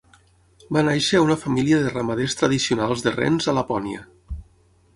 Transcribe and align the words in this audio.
Va 0.77 0.81
nàixer 0.87 1.19
a 1.19 1.25
una 1.25 1.35
família 1.41 1.81
de 1.83 1.93
ramaders 1.93 2.37
tradicionals 2.41 3.05
de 3.09 3.13
rens 3.19 3.51
a 3.53 3.57
Lapònia. 3.59 4.05